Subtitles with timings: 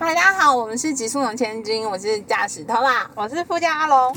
[0.00, 4.16] 大家好，我们是极速龙千金，我是驾驶头啦，我是副驾阿龙。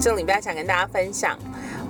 [0.00, 1.38] 这礼拜想跟大家分享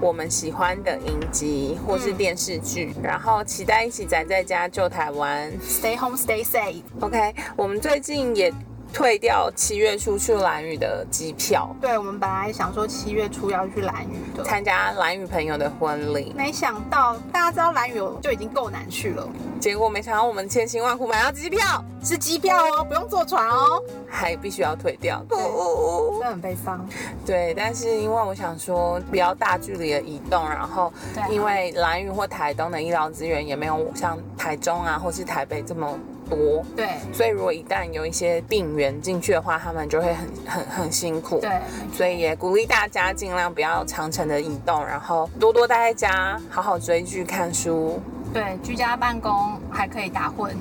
[0.00, 5.48] 我们喜欢的影集或是电视剧，然后期待一起宅在家救台湾。
[5.60, 6.82] Stay home, stay safe。
[7.00, 8.52] OK，我们最近也
[8.96, 19.28] 退掉七月初去蓝屿的机票，对，我们本来想说七月初要去蓝屿的，参加蓝屿朋友的婚礼，没想到大家知道蓝屿就已经够难去了，
[19.60, 25.22] 结果没想到我们千辛万苦买到机票，是机票哦，不用坐船哦，还必须要退掉。
[25.28, 26.88] 对哦真的很悲伤。
[27.26, 30.90] 对，但是因为我想说不要大距离的移动，然后
[31.28, 35.86] 因为蓝屿或台东的医疗资源也没有像台中啊或是台北这么
[36.28, 41.40] 多，对所以如果一旦有一些病源进去的话，他们就会很很很辛苦。
[41.40, 41.50] 对，
[41.92, 48.00] 所以也鼓励大家尽量不要长程的移动，然后多多待在家，好好追剧、看书。
[48.34, 50.54] 对，居家办公还可以打混，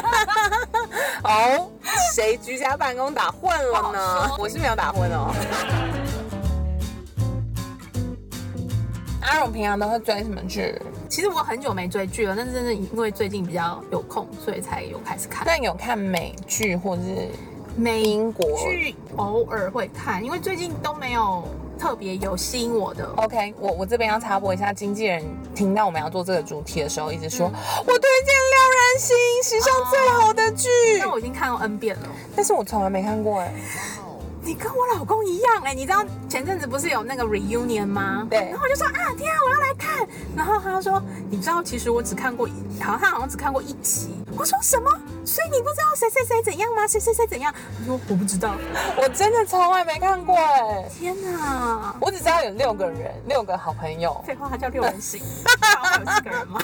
[1.24, 1.70] 哦，
[2.14, 4.36] 谁居家办公打混了呢？
[4.38, 5.34] 我是没有打混哦。
[9.20, 10.74] 阿荣平常都会追什么剧？
[11.10, 15.42] 其实我很久没追剧了，但是真的因为最近比较有空，所以才有开始看。
[15.44, 17.28] 但有看美剧或是
[17.76, 21.42] 美英国剧偶尔会看，因为最近都没有
[21.76, 23.12] 特别有吸引我的。
[23.16, 30.68] OK，我我这边要插播一下，经纪人听到我们要做这个主题的时候，一直说、嗯我推荐《六人心》，史上最好的剧，
[31.00, 32.08] 但我已经看过 N 遍了。
[32.36, 33.52] 但是我从来没看过哎。
[34.50, 38.26] 你跟我老公一样哎、你知道前阵子不是有那个 reunion 吗？
[38.28, 40.04] 对然后我就说啊，天啊，我要来看。
[40.36, 44.10] 然后他就说，你知道其实我只看过一，好像他好像只看过一集。
[44.36, 44.90] 我说什么？
[45.24, 46.86] 所以你不知道谁谁谁怎样吗？
[46.86, 47.54] 谁谁谁怎样？
[47.80, 48.54] 我说我不知道。
[48.96, 51.94] 我真的从来没看过哎，天哪！
[52.00, 54.22] 我只知道有六个人，六个好朋友。
[54.26, 55.20] 废话，他叫六人行，
[55.60, 56.60] 他有四个人吗？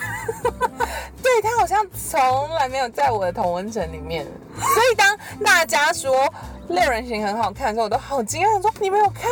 [1.22, 6.32] 对他好像从来没有在我的同文层里面，所以当大家说
[6.68, 9.24] 六人行很好看的时候，我都好惊讶，想说你没有看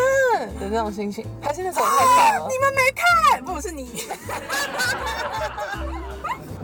[0.60, 2.58] 的那种心情，还是那时候我太小了你。
[2.58, 4.04] 们没看，不是你。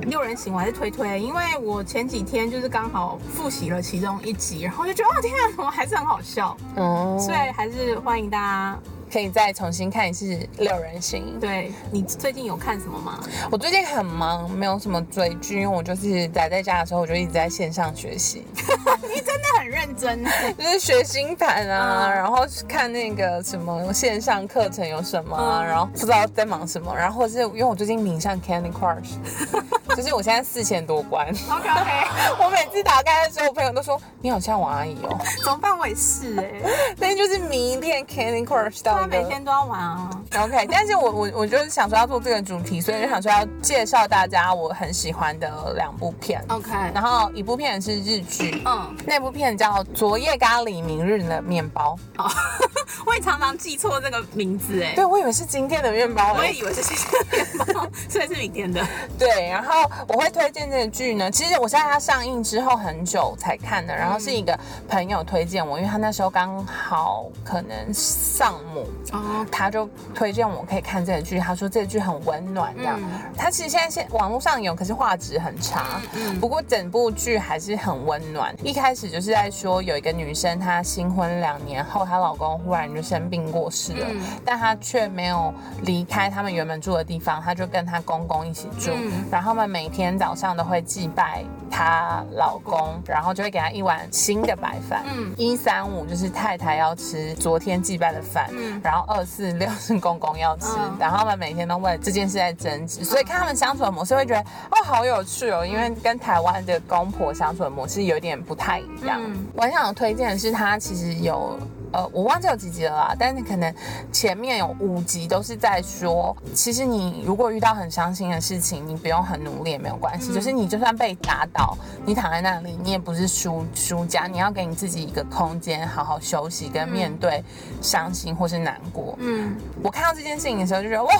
[0.02, 8.78] 六人行我还是推推，因为我前几天就是刚好复习了其中一集，然后就觉得哦天啊，怎么还是很好笑，哦，所以还是欢迎大家。
[9.12, 11.38] 可以再重新看一次六人行。
[11.40, 13.18] 对你最近有看什么吗？
[13.50, 20.24] 我最近很忙，没有什么追剧，因为我就是宅在家的时候，我就一直在线上学习， 你真的很认真。
[20.56, 29.14] 就是学星盘啊，嗯然后看那个什么线上课程有什么啊，嗯然后不知道在忙什么，然后是因为我最近迷上 Candy Crush，
[29.96, 35.76] 就是我现在四千多关，OK OK，我每次打开的时候，我朋友都说你好像我阿姨哦，怎么办？
[35.80, 36.60] 我也是哎、
[36.98, 40.10] 但是就是迷恋 Candy Crush 到他每天都要玩啊。
[40.38, 52.30] OK，但是我我我就是想说要做这个主题，所以就想说要介绍大家我很喜欢的两部片，OK，然后一部片是日剧，嗯，那部片叫《昨夜咖喱明日的面包哦，
[53.06, 54.92] 我也常常记错这个名字哎》，。
[54.94, 58.86] 对我以为是今天的面包、欸，我也以为是今天的面包，所以是明天的。
[59.18, 72.98] 对，然后我会推荐这个剧呢，其实我是在它上映之后很久才看的，然后是一个朋友推荐我，因为他那时候刚好可能丧母，哦，他就推荐我可以看这个剧，他说这个剧很温暖这样。
[73.00, 76.00] 嗯他其实现在现网络上有，可是画质很差。
[76.14, 78.54] 嗯不过整部剧还是很温暖。
[78.62, 85.52] 一开始就是在说有一个女生，她新婚两年后，她老公忽然就生病过世了，嗯但她却没有
[85.82, 88.90] 离开他们原本住的地方，她就跟她公公一起住。
[88.94, 95.02] 嗯然后他们每天早上都会祭拜她老公，然后就会给她一碗新的白饭。
[95.16, 109.20] 嗯一三五就是太太要吃昨天祭拜的饭，嗯然后二四六是公公要吃，嗯然后他们每天都为了这件事在争执，所以看他们相处的模式会觉得哦好有趣哦，因为跟台湾的公婆相处的模式有点不太一样。
[109.22, 111.58] 嗯我很想推荐的是，他其实有。
[111.92, 113.74] 呃，我忘记有几集了啦，但是可能
[114.12, 120.34] 前面有五集都是在说，其实你如果遇到很伤心的事情，你不用很努力也没有关系，嗯。
[120.34, 127.42] 就是你就算被打倒，你躺在那里，你也不是输输家，你要给你自己一个空间，好好休息跟面对
[127.82, 129.16] 伤心或是难过。
[129.18, 129.56] 嗯。
[129.82, 131.12] 我看到这件事情的时候就觉得哇，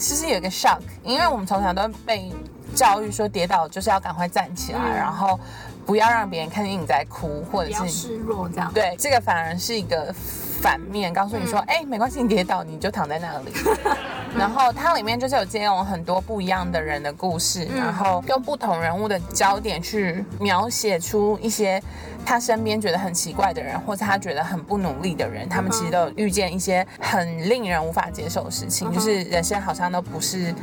[0.00, 2.32] 其实有一个 shock，因为我们从小都被
[2.74, 5.38] 教育说跌倒就是要赶快站起来，嗯然后
[5.84, 8.72] 不要让别人看见你在哭，或者是示弱这样。
[8.72, 10.12] 对这个反而是一个
[10.60, 13.52] 反面，告诉你说，嗯哎、没关系，你跌倒你就躺在那里。
[14.38, 21.82] 然后它里面就是有借用很多不一样的人的故事，嗯然后用不同人物的焦点去描写出一些
[22.24, 30.54] 他身边觉得很奇怪的人，或者他觉得很不努力的人，他们其实都有遇见一些很令人无法接受的事情，嗯就是人生好像都不是。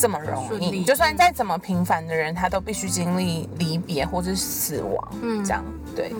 [0.00, 0.84] 这么容易。
[0.84, 5.64] 就算再怎么平凡的人，他都必须经历离别或者是死亡，嗯这样
[6.02, 6.12] 对。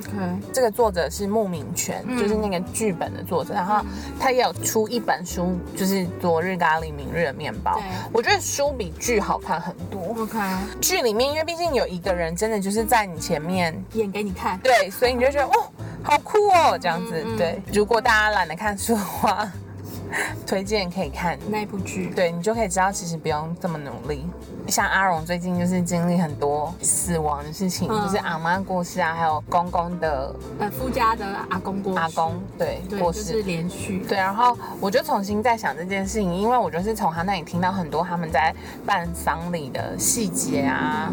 [0.52, 3.84] 这个作者是穆明全，嗯就是那个剧本的作者，然后
[4.18, 7.78] 他也有出一本书，就是《昨日咖喱，明日的面包》。
[8.12, 10.22] 我觉得书比剧好看很多。
[10.22, 10.38] OK，
[10.80, 14.58] 剧里面，因为毕竟有一个人真的就是在你前面，演给你看。
[14.58, 15.70] 对，所以你就觉得哦，
[16.02, 17.22] 好酷哦，这样子。
[17.24, 19.50] 嗯嗯对，如果大家懒得看书的话，
[20.46, 21.38] 推荐可以看。
[21.48, 24.26] 那部剧，对你就可以知道，其实不用这么努力。
[24.68, 33.42] 像阿荣最近就是经历很多死亡的事情，嗯就是阿妈过世啊，还有公公的呃，夫家的阿公过世阿公对对，过世就是。
[33.48, 34.00] 连续。
[34.00, 38.54] 对，然后我就重新在想这件事情，因为我就是从他那里听到很多他们在
[38.84, 41.10] 办丧礼的细节啊，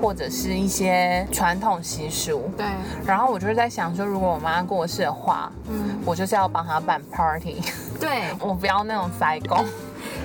[0.00, 2.50] 或者是一些传统习俗。
[2.56, 2.64] 对，
[3.04, 7.60] 然后我就是在想说，如果我妈过世的话，嗯，我就是要帮她办 party，
[8.00, 8.22] 对。
[8.40, 9.64] 我不要那种塞工。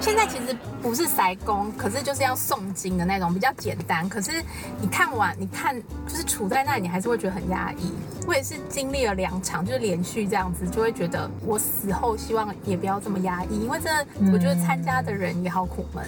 [0.01, 4.07] 现在其实不是塞工，可是就是要诵经的那种，比较简单。
[4.07, 4.43] 可是
[4.79, 7.91] 你看完，你看就是处在那里，你还是会觉得很压抑。
[8.25, 16.05] 我也是经历了两场，就是连续这样子，就会觉得我死后希望也不要这么压抑，因为真的，我觉得参加的人也好苦闷。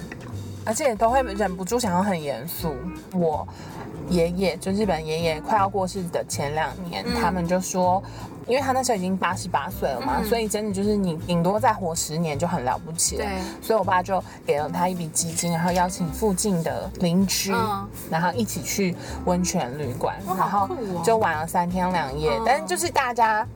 [0.64, 2.74] 而且都会忍不住想要很严肃。
[3.14, 3.46] 我
[4.08, 8.02] 爷爷就日本爷爷快要过世的前两年，嗯他们就说，
[8.46, 13.26] 因为他那时候已经八十八岁了嘛，嗯所以真的就是你顶多再活十年就很了不起了。
[13.60, 18.94] 所以我爸就给了他一笔基金，然后邀请附近的邻居，嗯然后一起去
[19.24, 20.68] 温泉旅馆，哇然后
[21.02, 22.36] 就玩了三天两夜。
[22.38, 23.46] 嗯但是就是大家。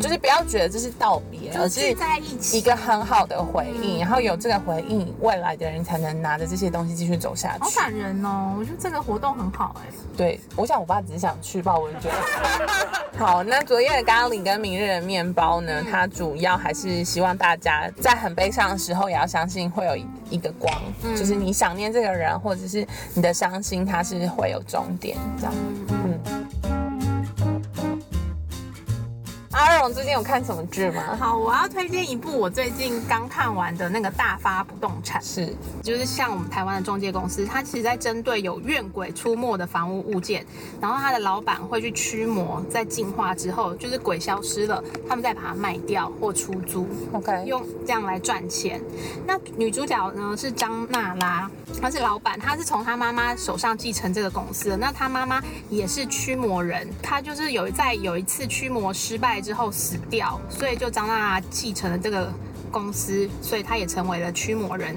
[0.00, 7.64] 就是不要觉得这是道别，而是在一起一个很好的回应，嗯然后有这个回应，未来的人才能拿着这些东西继续走下去。
[7.64, 8.54] 好感人哦！
[8.58, 13.16] 我觉得这个活动很好哎、对，我想我爸只是想去吧，我就觉得。
[13.16, 15.82] 好，那昨夜的咖喱跟明日的面包呢？
[15.90, 20.74] 它主要还是希望大家在很悲伤的时候，也要相信会有一一个光，
[21.16, 25.54] 就是你想念这个人，或者是你的伤心，它是会有终点这样。
[29.92, 31.16] 最近有看什么剧吗？
[31.18, 35.20] 好，我要推荐一部我最近刚看完的那个《大发不动产》。
[35.24, 40.44] 是，就是像我们台湾的中介公司，它其实在针对有怨鬼出没的房屋物件，
[40.80, 48.80] 然后它的老板会去驱魔，在净化之后，就是鬼消失了，他们再把它卖掉或出租，OK，用这样来赚钱。
[49.26, 51.50] 那女主角呢是张娜拉，
[51.80, 54.76] 她是老板，她是从她妈妈手上继承这个公司的。
[54.76, 62.32] 那她妈妈也是驱魔人，她就是有在有一次驱魔失败之后死掉，所以就张娜娜继承了这个
[62.70, 64.96] 公司，所以她也成为了驱魔人。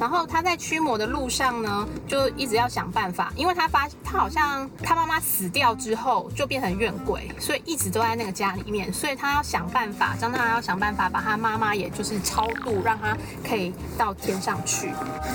[0.00, 13.16] 然后他在驱魔的路上呢，就一直要想办法，因为他发他好像他妈妈死掉之后就变成怨鬼，所以一直都在那个家里面，所以他要想办法，张大要想办法把他妈妈也就是超度，让他
[13.48, 14.90] 可以到天上去。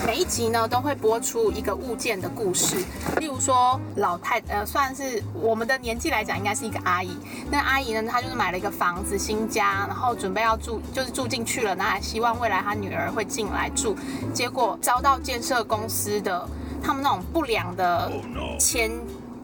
[0.06, 2.76] 每一集呢都会播出一个物件的故事，
[3.18, 7.16] 例如说老太呃算是我们的年纪来讲，应该是一个阿姨。
[7.50, 13.96] 那阿姨呢，她就是买了一个房子新家，然后准备要住，就是住进去了，那还希望未来她女儿会进来住，
[14.34, 16.48] 结果遭到建设公司的
[16.82, 18.10] 他们那种不良的
[18.58, 18.90] 迁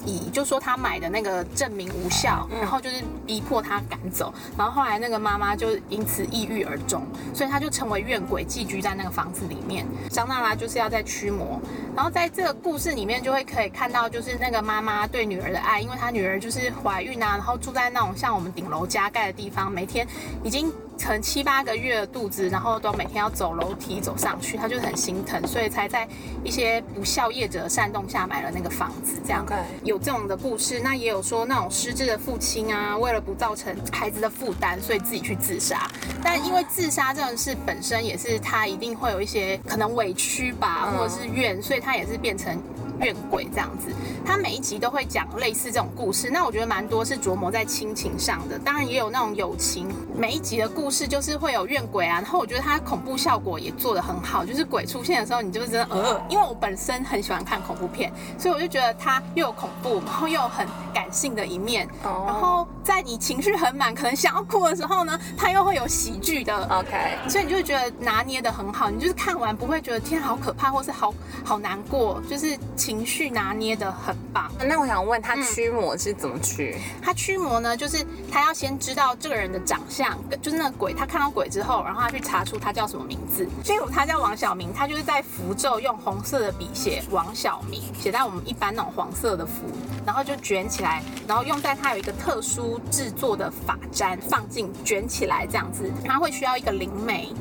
[0.04, 7.02] 移，就说他买的那个证明无效，然后就是逼迫他赶走，然后后来那个妈妈就因此抑郁而终，
[7.34, 9.84] 所以她就成为怨鬼，寄居在那个房子里面。
[10.08, 11.60] 张娜拉就是要在驱魔，
[11.96, 20.06] 然后在这个故事里面就会可以看到，就是那个妈妈对女儿的爱，因为她女儿就是怀孕啊，然后住在那种像我们顶楼加盖的地方，每天
[20.44, 26.08] 已经可能七八个月的肚子，然后都每天要走楼梯走上去，他就是很心疼，所以才在
[26.42, 30.80] 一些不孝业者的煽动下买了那个房子，这样 OK 有这种的故事。
[30.80, 35.88] 那也有说那种失智的父亲啊，为了不造成孩子的负担，所以自己去自杀。
[36.22, 42.60] 但因为自杀这种事本身也是他一定会有一些可能委屈吧，嗯或者是怨，所以他也是变成
[43.00, 43.92] 怨鬼这样子。
[44.24, 49.88] 他每一集都会讲类似这种故事，那我觉得蛮多是琢磨在亲情上的，当然也有那种友情。
[50.16, 71.12] 每一集的故事就是会有怨鬼啊，然后我觉得它恐怖效果也做得很好，就是鬼出现的时候，你就是真的呃，因为我本身很喜欢看恐怖片，所以我就觉得它又有恐怖，然后又有很感性的一面，哦然后在你情绪很满，可能想要哭的时候呢，它又会有喜剧的 OK，所以你就会觉得拿捏的很好，你就是看完不会觉得天啊好可怕，或是好
[71.44, 74.48] 好难过，就是情绪拿捏的很棒。
[74.64, 76.76] 那我想问他驱魔是怎么驱？
[77.02, 83.48] 他驱魔呢，就是他要先知道这个人的长相，就是那个鬼，他看到鬼之后，然后他去查出他叫什么名字。
[83.64, 89.64] 所以他叫王小明，他就是在符咒用红色的笔写王小明，写在我们一般那种黄色的符，
[90.06, 97.32] 然后就卷起来，然后用在他有一个特殊菇制作的发簪放进卷起来这样子，它会需要一个灵媒。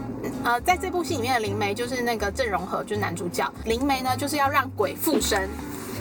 [0.43, 3.51] 呃，在这部戏里面的灵媒就是那个郑容和，就是男主角。
[3.65, 5.49] 灵媒呢，就是要让鬼附身。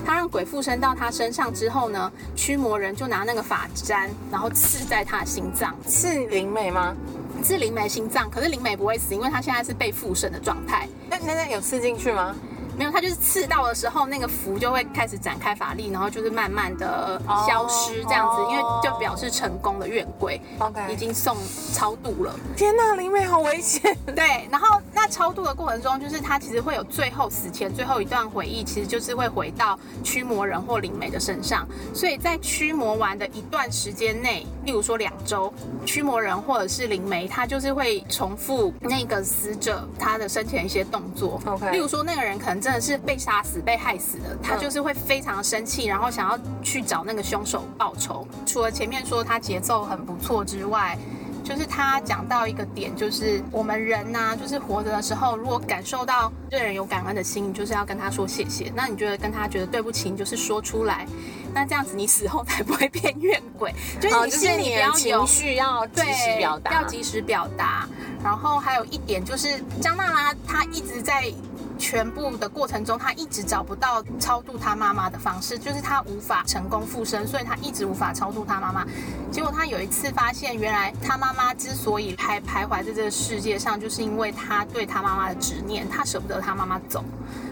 [0.07, 6.95] 他让鬼附身到他身上之后呢，驱魔人就拿那个发簪，然后刺在他的心脏，是灵媒吗？
[7.43, 8.31] 刺灵媒心脏。
[8.31, 10.89] 可是灵媒不会死，因为他现在是被附身的状态。
[11.09, 12.35] 那那那有刺进去吗？
[12.77, 21.37] 没有，他就是刺到的时候，那个符就会开始展开法力，然后就是慢慢的消失这样子，因为就表示成功的怨鬼 OK 已经送
[21.73, 22.35] 超度了。
[22.57, 23.97] 天哪，灵媒好危险！
[24.15, 31.67] 对，然后那超度的过程中，就是他其实会有最后死前最后一段回忆，其实就是会回到驱魔人或灵媒的身上。
[31.95, 35.53] 所以在驱魔完的一段时间内，例如说两周，
[35.87, 41.41] 驱魔人或者是灵媒，他就是会重复那个死者他的生前一些动作。
[41.47, 48.27] OK 例如说那个人可能真的是被杀死、被害死的，他就是会非常生气，然后想要去找那个凶手报仇。
[48.47, 50.97] 除了前面说他节奏很不错之外，
[51.45, 58.73] 就是他讲到一个点，就是我们人呐、就是活着的时候，如果感受到对人有感恩的心，你就是要跟他说谢谢。
[58.75, 61.07] 那你觉得跟他觉得对不起，你就是说出来。
[61.53, 67.87] 那这样子你死后才不会变怨鬼， 就是，你心里不要情绪要及，时表达，要及时表达。
[68.25, 71.31] 然后还有一点就是，张娜拉她一直在
[71.79, 78.87] 全部的过程中，他一直找不到超度他妈妈的方式，就是他无法成功附身，所以他一直无法超度他妈妈。
[79.31, 87.05] 结果他有一次发现，原来他妈妈之所以还徘徊在这个世界上，就是因为他对他妈妈的执念，他舍不得他妈妈走，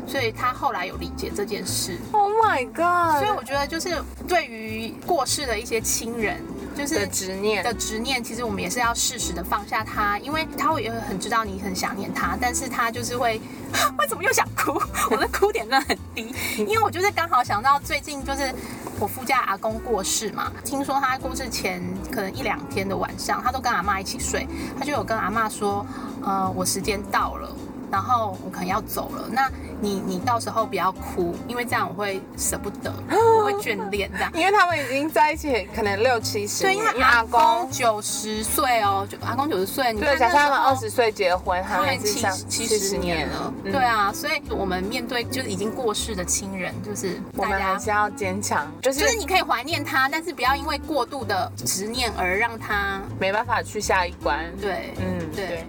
[0.06, 1.98] 所以他后来有理解这件事。
[2.12, 3.18] Oh my god！
[3.18, 6.40] 所以我觉得，就是对于过世的一些亲人，
[6.76, 13.40] 就是的执念的执念，其实我们也是要适时的放下他，因为他会也会很知道你很想念他，但是他就是会，
[13.98, 14.72] 为什么又想哭？
[15.10, 18.52] 我的哭点真的很低， 因为我就是刚好想到最近就是
[18.98, 24.46] 我夫家阿公过世嘛，听说他过世前可能一两天的晚上，他都跟阿妈一起睡，
[24.78, 25.84] 他就有跟阿妈说，
[26.22, 27.48] 呃，我时间到了。
[27.92, 32.90] 然后我可能要走了，那你你到时候不要哭，因为这样我会舍不得，
[33.38, 34.32] 我会眷恋这样。
[34.34, 54.50] 因为他们已经在一起可能六七十对，年，因为阿公九十岁哦，就阿公九十岁，你对，看假设他们二十岁结婚，他他们七七十年了，嗯对啊，所以我们面对就是已经过世的亲人，就是我大家们还是要坚强，就是就是你可以怀念他，但是不要因为过度的执念而让他没办法去下一关。
[54.58, 55.66] 对嗯，对。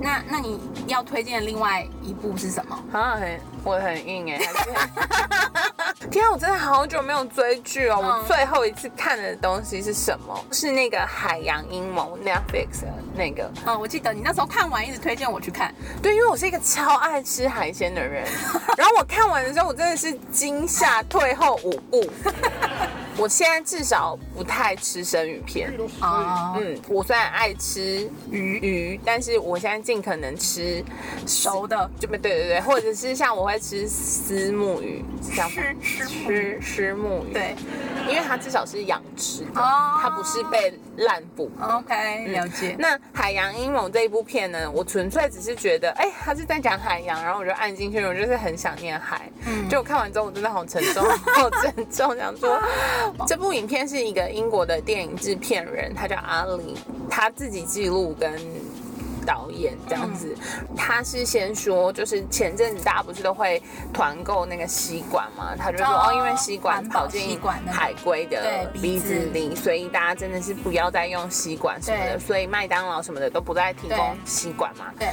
[0.00, 2.78] 那那你要推荐的另外一部是什么？
[2.92, 4.38] 啊很我很硬哎、
[6.10, 7.98] 天啊，我真的好久没有追剧哦。
[8.02, 10.44] 嗯我最后一次看的东西是什么？
[10.50, 13.50] 是那个《海洋阴谋》Netflix 的那个。
[13.66, 18.24] 嗯，我记得你那时候看完一直推荐我去看，对，因为我是一个超爱吃海鲜的人，
[18.78, 22.04] 然后我看完的时候，我真的是惊吓退后五步。
[23.20, 25.72] 我现在至少不太吃生鱼片。
[26.00, 30.82] 啊，嗯，我虽然爱吃鱼鱼，但是我现在尽可能吃
[31.26, 37.54] 熟的就对对对，或者是像我会吃丝木鱼，是这样吃吃吃吃木鱼，对，
[38.08, 41.50] 因为它至少是养殖的，哦它不是被滥捕。
[41.60, 42.74] ，OK，了解。
[42.78, 49.30] 那《海洋阴谋》这一部片呢，我纯粹只是觉得，哎、它是在讲海洋，然后我就按进去，我就是很想念海。
[49.46, 52.60] 嗯就我看完之后，我真的好沉重， 好沉重，想说
[53.26, 56.76] 这部影片是一个英国的电影制片人，他叫阿里，
[57.08, 58.40] 他自己记录跟。
[59.26, 60.34] 导演这样子，
[60.74, 63.62] 他是先说，就是前阵子大家不是都会
[63.92, 74.86] 团购那个吸管嘛，他就说哦哦，因为吸管跑进海龟的鼻子里，所以大家真的是不要再用吸管什么的，所以麦当劳什么的都不再提供吸管嘛。
[74.98, 75.08] 对，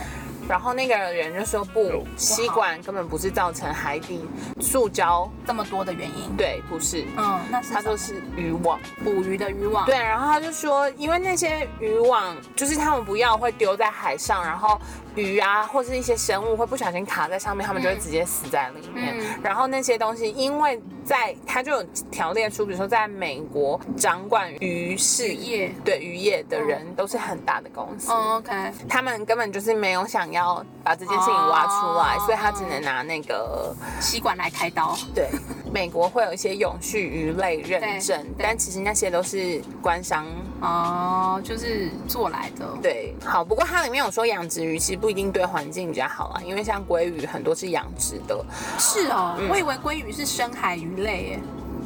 [0.47, 4.25] 然后那个人就说不，吸管根本不是造成海底
[4.61, 6.35] 塑胶，这么多的原因。
[6.37, 8.79] 对，不是，嗯，那是他说是渔网。
[9.03, 9.85] 捕鱼的渔网。
[9.85, 14.79] 对，然后他就说，因为那些渔网就是他们不要会丢在海上，然后
[15.15, 19.15] 鱼啊或是一些生物会不小心卡在上面，他们就会直接死在里面。
[19.19, 28.11] 嗯然后那些东西，因为在他就有条列出，比如说在美国掌管鱼事业对渔业的人都是很大的公司。
[28.11, 34.97] 哦，OK，他们根本就是没有想要把这件事情挖出来，哦所以他只能拿那个吸管来开刀。
[35.15, 35.29] 对，
[35.71, 40.25] 美国会有一些永续鱼类认证，但其实那些都是官商。
[40.61, 42.65] 哦，就是做来的。
[42.81, 48.45] 对，好，不过它里面有说养殖鱼其实不一定对环境比较好啊，因为像鲑鱼很多是养殖的，
[48.79, 51.39] 是哦，嗯我以为鲑鱼是深海鱼类耶。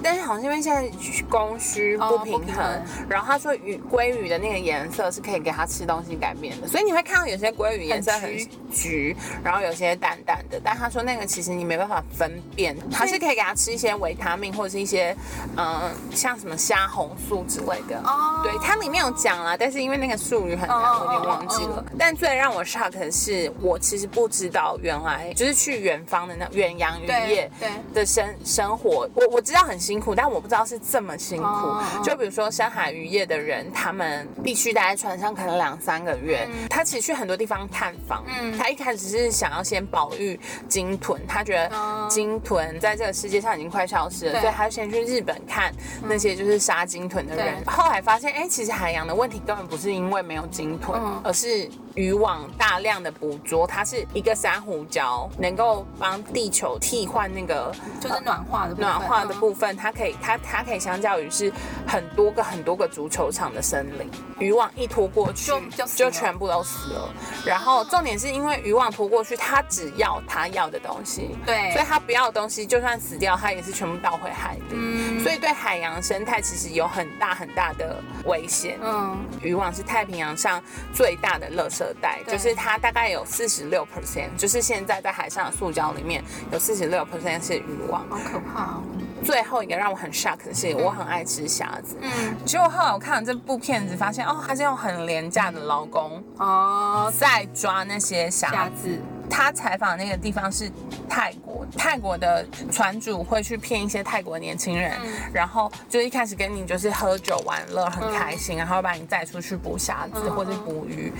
[0.03, 0.89] 但是好像因为现在
[1.29, 2.81] 供需哦不平衡，不平衡。
[3.09, 8.49] 然后他说鱼鲑鱼的那个颜色是可以给它吃东西改变的，所以你会看到有些鲑鱼颜色很很橘。
[8.71, 15.15] 橘，然后有些淡淡的，但他说那个其实你没办法分辨，还是可以给它吃一些维他命或者是一些
[15.57, 17.99] 嗯、像什么虾红素之类的。
[18.03, 18.41] 哦。
[18.43, 21.83] 对，它里面有讲啦，但是因为那个术语很难，有点忘记了。
[21.99, 31.75] 但最让我 shock 的是，我其实不知道原来就是去远方的那远洋渔业对的生生活，我我知道很辛苦，但我不知道是这么辛苦。
[32.01, 36.47] 就比如说深海渔业的人，他们必须待在船上可能两三个月。
[36.69, 38.57] 他其实去很多地方探访，嗯。
[38.57, 42.07] 他一开始是想要先保育鲸豚，他觉得哦。
[42.09, 45.73] 鲸豚在这个世界上已经快消失了，所以他就先去日本看
[46.07, 47.61] 那些就是杀鲸豚的人。
[47.65, 51.21] 后来发现，哎、其实海洋的问题根本不是因为没有鲸豚，嗯。
[51.21, 61.51] 而是渔网大量的捕捉，它是一个珊瑚礁能够帮地球替换那个就是暖化的部分暖化的嗯部分，它可以它它可以相较于是
[61.87, 67.13] 很多个很多个足球场的森林，渔网一拖过去就就全部都死了。
[67.45, 74.61] 然后重点是因为渔网拖过去，它只要它要的东西，对所以它不要的东西就算死掉，它也是全部倒回海里。
[74.71, 78.79] 嗯所以对海洋生态其实有很大很大的危险。
[78.81, 80.61] 嗯渔网是太平洋上
[80.93, 88.05] 最大的垃圾袋，对就是它大概有四十六 percent，就是现在在海上的塑胶里面有四十六 percent 是渔网。
[88.09, 88.83] 好可怕哦
[89.23, 91.95] 最后一个让我很 shock 的是，我很爱吃虾子。
[92.01, 98.99] 嗯结果后来我看了这部片子，发现哦，他是用很廉价的劳工哦在抓那些虾虾子。
[99.31, 100.69] 子他采访的那个地方是
[101.09, 105.11] 泰国，泰国的船主会去骗一些泰国年轻人，嗯。
[105.33, 110.35] 然后就一开始跟你就是喝酒玩乐很开心，然后把你载出去捕虾子嗯。
[110.35, 111.11] 或者捕鱼，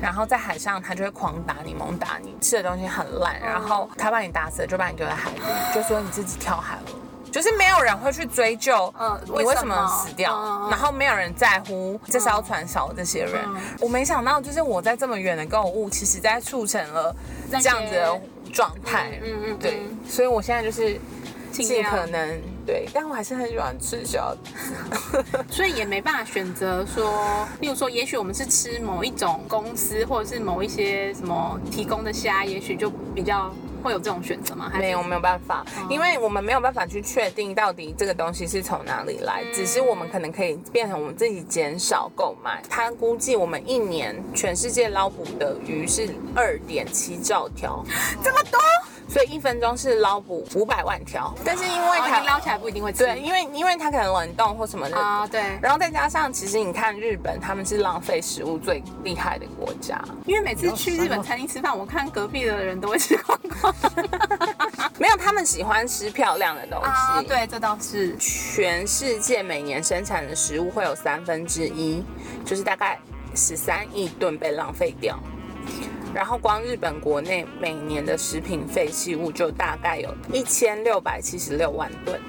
[0.00, 5.40] 然后在海上他就会狂打你、猛打你，吃的东西很烂，然后他把你打死了就把你丢在海里，
[5.74, 6.82] 就说你自己跳海了。
[7.30, 13.36] 就是没有人会去追究，嗯你为什么死掉，然后没有人在乎这艘船少这些人。
[13.46, 17.14] 嗯我没想到，就是我在这么远的购物，其实在促成了
[17.50, 18.20] 这样子的
[18.52, 19.18] 状态。
[19.22, 20.98] 嗯嗯嗯对，所以我现在就是
[21.50, 25.24] 尽可能对，但我还是很喜欢吃虾子。
[25.50, 34.70] 所以也没办法选择说，例如说，也许我们是吃某一种公司或者是某一些什么提供的虾，也许就比较会有这种选择吗？
[34.72, 42.62] 还没有，没有办法，因为我们没有办法去确定到底这个东西是从哪里来，只是我们可能可以变成我们自己减少购买。
[42.68, 47.84] 他估计我们一年全世界捞捕的鱼是二点七兆条，
[48.22, 48.60] 这么多，
[49.10, 51.34] 所以一分钟是捞捕五百万条。
[51.44, 53.04] 但是因为哦它你捞起来不一定会吃。
[53.04, 54.96] 对，因为因为它可能冷冻或什么的。
[54.96, 60.00] 啊，对，然后再加上，其实你看日本，他们是浪费食物最厉害的国家。
[60.26, 63.74] 因为每次去日本餐厅吃饭，我看隔壁的人都会吃光光。
[64.98, 66.86] 没有，他们喜欢吃漂亮的东西。
[66.86, 68.16] 啊，对，这倒是。
[68.18, 72.04] 全世界每年生产的食物会有三分之一，
[72.44, 72.98] 就是大概
[73.34, 75.18] 十三亿吨被浪费掉。
[76.14, 82.20] 然后光日本国内每年的食品废弃物就大概有一千六百七十六万吨，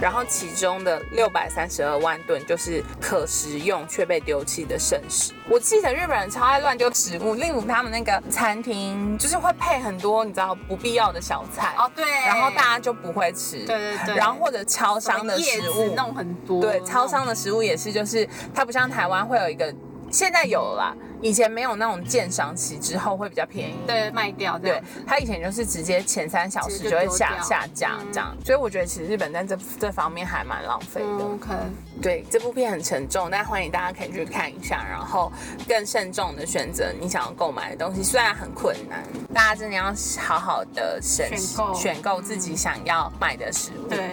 [0.00, 5.32] 然后其中的六百三十二万吨就是可食用却被丢弃的剩食。
[5.48, 12.04] 我记得日本人超爱乱丢食物，例如他们那个餐厅就是会配很多你知道不必要的小菜，哦，对。
[12.26, 16.60] 然后大家就不会吃，对对对然后或者超商的食物，弄很多。
[16.60, 19.74] 对，超商的食物也是，就是它不像台湾会有一个，
[20.14, 23.74] 现在有了啦，以前没有那种鉴赏期之后会比较便宜。
[23.84, 31.06] 对卖掉这对样子。，它以前就是直接前三小时就会下就下架嗯这样，所以我觉得其实日本在这这方面还蛮浪费的。
[31.08, 31.54] 嗯，OK。
[32.00, 35.32] 对，这部片很沉重，但欢迎大家可以去看一下，然后
[35.66, 39.02] 更慎重的选择你想要购买的东西，虽然很困难，
[39.34, 43.88] 大家真的要好好的审选购选购自己想要买的食物。
[43.88, 44.10] 对，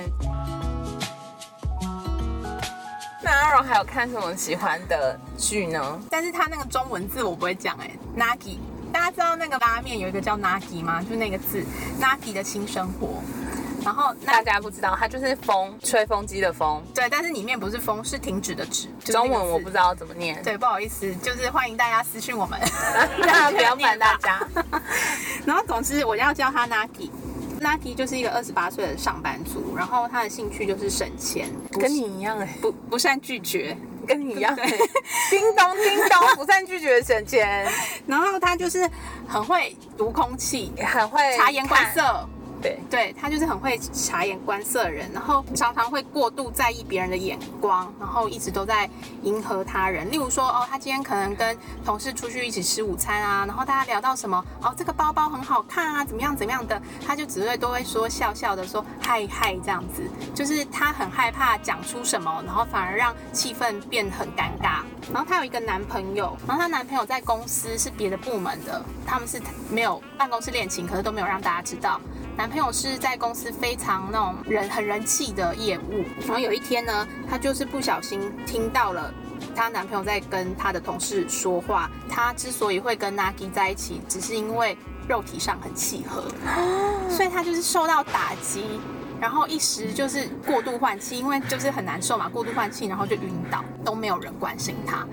[3.24, 6.02] 那阿荣还有看什么喜欢的剧呢？
[6.10, 8.58] 但是他那个中文字我不会讲哎，Nagi。
[8.92, 11.02] 大家知道那个拉面有一个叫 Nagi 吗？
[11.02, 11.64] 就是那个字
[12.00, 13.22] ，Nagi 的新生活。
[13.84, 16.84] 然后大家不知道，它就是风，吹风机的风。
[16.94, 18.88] 对，但是里面不是风，是停止的止。
[19.00, 22.60] 就是中文我不知道怎么念，对，不好意思，就是欢迎大家私讯我们，
[23.18, 24.40] 不要烦大家。
[25.46, 27.10] 然后总之我要叫他 Nagi。
[27.62, 31.48] Nagi 就是一个二十八岁的上班族，然后他的兴趣就是省钱，
[31.80, 34.68] 跟你一样哎、不不善拒绝，跟你一样、欸，
[35.30, 37.68] 叮咚叮咚， 不善拒绝省钱，
[38.08, 38.90] 然后他就是
[39.28, 42.28] 很会读空气，很会察言观，色，
[42.90, 48.90] 对，他就是很会察言观色的人，然后常常会过度在意别人的眼光，然后一直都在
[49.24, 50.10] 迎合他人。
[50.12, 60.04] 例如说，哦，他今天可能跟同事出去一起吃午餐啊，然后大家聊到什么，哦，这个包包很好看啊，怎么样怎么样的，他就只会都会说笑笑的说嗨嗨这样子，
[60.36, 64.82] 就是他很害怕讲出什么，然后反而让气氛变很尴尬。
[65.12, 72.00] 然后她有一个男朋友，然后她男朋友在公司是别的部门的，他们是没有办公室恋情，可是都没有让大家知道。
[72.42, 79.14] 男朋友是在公司非常那种人很人气的业务，然后有一天呢，她就是不小心听到了
[79.56, 81.88] 她男朋友在跟她的同事说话。
[82.10, 84.76] 她之所以会跟 Nagi 在一起，只是因为
[85.08, 86.24] 肉体上很契合，
[87.08, 88.66] 所以她就是受到打击。
[89.20, 95.06] 然后一时就是过度换气，因为就是很难受嘛，过度换气，然后就晕倒，都没有人关心她。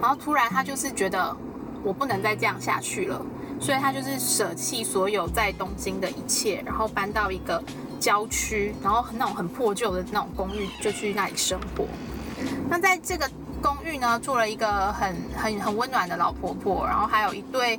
[0.00, 1.36] 然后突然她就是觉得
[1.84, 3.24] 我不能再这样下去了，
[3.60, 7.62] 所以他就是舍弃所有在东京的一切，然后搬到一个
[7.98, 11.86] 郊区，然后那种很破旧的那种公寓，就去那里生活。
[12.68, 13.30] 那在这个
[13.62, 17.78] 公寓呢，住了一个很很很温暖的老婆婆，然后还有一对。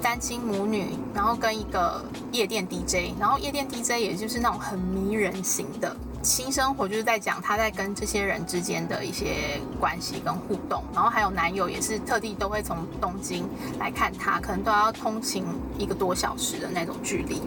[0.00, 5.96] 单亲母女，然后跟一个夜店 DJ，然后夜店 DJ 也就是那种很迷人型的
[6.28, 13.48] 新生活，就是在讲她在跟这些人之间的一些关系跟互动，然后还有男友也是特地都会从东京
[13.80, 15.46] 来看她，可能都要通勤
[15.78, 17.40] 一个多小时的那种距离。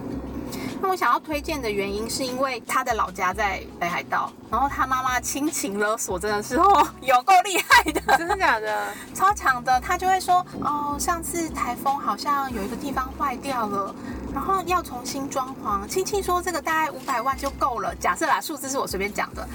[0.82, 8.88] 那我想要推荐的原因，是因为他的老家在北海道，然后他妈妈亲情勒索真的是哦，有够厉害的，真的假的？
[9.14, 9.80] 超强的。
[9.80, 13.94] 他就会说，哦，上次台风好像有一个地方坏掉了，
[14.32, 15.86] 然后要重新装潢。
[15.86, 19.46] 青青说这个大概五百万就够了，假设啦，数字是我随便讲的。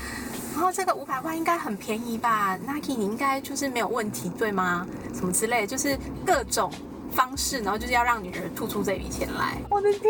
[0.53, 4.87] 然后这个五百万应该很便宜吧？Nike 你应该就是没有问题对吗？
[5.13, 6.71] 什么之类，就是各种。
[7.09, 9.57] 方式，然后就是要让女儿吐出这笔钱来。
[9.71, 10.03] 我的天，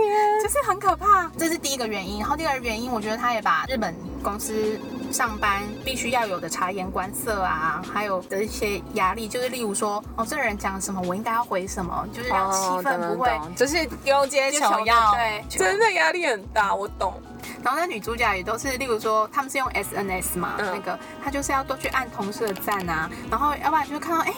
[0.43, 1.31] 就是很可怕。
[1.37, 2.19] 这是第一个原因。
[2.19, 4.77] 然后第二个原因，我觉得他也把日本公司
[5.11, 17.19] 上班必须要有的察言观色啊，还有的一些压力，就是例如说，哦，这个人讲什么，我应该要回什么，就是让气氛不会，就是丢接球要，对，真的压力很大，我懂。
[17.63, 24.33] 然后那女主角也都是，例如说他们是用 SNS 嘛，那个她就是要多去按同事的赞啊，然后要不然就看到哎。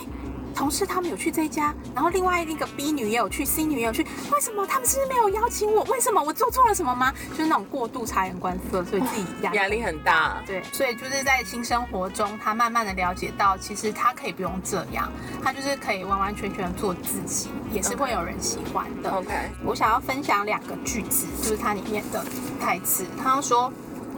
[0.59, 4.03] 同事他们有去这一家，然后另外一个 B 女也有去，C 女也有去。
[4.29, 5.83] 为什么他们是没有邀请我？
[5.85, 7.13] 为什么我做错了什么吗？
[7.29, 10.43] 就是那种过度察言观色，所以自己压压力很大。
[10.45, 15.09] 对，所以就是在新生活中，他慢慢的了解到，其实他可以不用这样，
[15.41, 19.09] 他就是可以完完全全做自己，也是会有人喜欢的。
[19.11, 19.29] OK，
[19.63, 22.21] 我想要分享两个句子，就是它里面的
[22.59, 23.05] 台词。
[23.17, 23.71] 他说，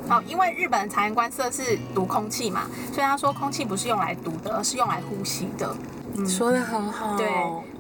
[0.10, 5.78] 哦，因为日本的察言观色是读空气嘛，所以他说空气不是用来读的，而是用来呼吸的。
[6.28, 7.28] 说的很好，对。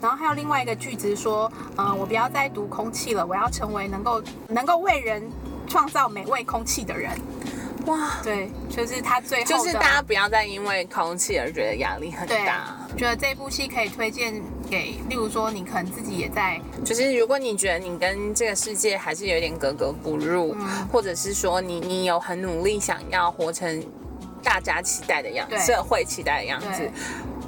[0.01, 5.23] 然后还有另外一个句子说，嗯，我不要再读空气了，我要成为能够能够为人
[5.67, 7.11] 创造美味空气的人。
[7.87, 12.77] 哇，对，就是他最后就是大家不要再因为空气而觉得压力很大。
[12.95, 14.39] 觉得这部戏可以推荐
[14.69, 20.55] 给，例如说你可能自己也在，就是如果你觉得你跟这个世界还是有点格格不入，
[20.91, 23.83] 或者是说你你有很努力想要活成
[24.43, 26.91] 大家期待的样子，社会期待的样子。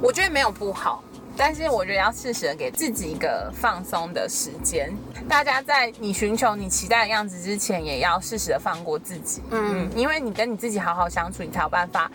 [0.04, 1.02] 我觉得没有不好，
[1.36, 4.92] 但是我觉得要适时的给自己一个放松的时间。
[5.28, 9.42] 大家在你寻求你期待的样子之前，也要适时的放过自己。
[9.50, 12.10] 嗯，因为你跟你自己好好相处，你才有办法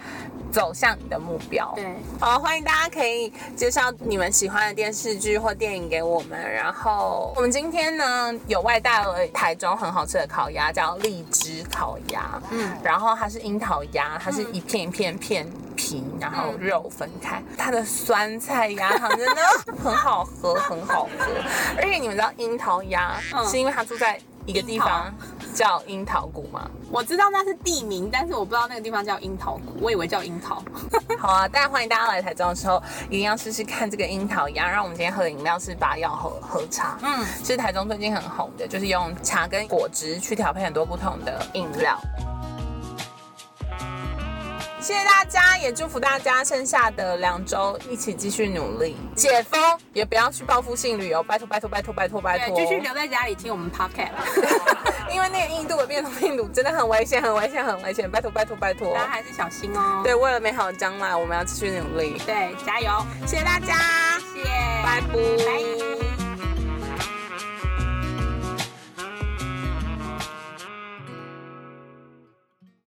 [0.52, 1.74] 走向你的目标。
[1.76, 1.86] 对，
[2.20, 6.40] 好，欢迎大家可以介绍你们喜欢的电视剧或电影给我们。
[6.52, 12.40] 然后我们今天呢有外带了台中很好吃的烤鸭，叫荔枝烤鸭。
[12.52, 15.52] 嗯，然后它是樱桃鸭，它是一片一片片。
[15.80, 19.42] 皮，然后肉分开，它的酸菜鸭汤真的
[19.84, 21.26] 很好喝，很好喝。
[21.78, 23.20] 而且你们知道樱桃鸭
[23.50, 25.14] 是因为它住在一个地方
[25.54, 26.70] 叫樱桃谷吗？
[26.92, 30.64] 我知道那是地名，但是我不知道那个地方叫樱桃谷，我以为叫樱桃。
[31.20, 34.68] 好啊，大家欢迎大家来台中的时候，一定要试试看这个樱桃鸭。
[34.68, 42.00] 然后我们今天喝的饮料是八药喝喝茶，嗯，是台中最近很红的，就是用茶跟果汁去调配很多不同的饮料。
[44.90, 49.62] 谢谢大家，也祝福大家剩下的两周一起继续努力解封，
[49.94, 54.10] 也不要去报复性旅游，拜托拜托拜托拜托拜托，继续留在家里听我们 podcast，
[55.14, 60.02] 因为那个印度的变种病毒真的很危险，很危险，很危险，拜托拜托拜托，大家还是小心哦。
[60.04, 62.20] 对，为了美好的将来，我们要继续努力。
[62.26, 62.90] 对，加油！
[63.28, 63.76] 谢谢大家，
[64.34, 64.50] 谢谢，
[64.84, 66.09] 拜拜。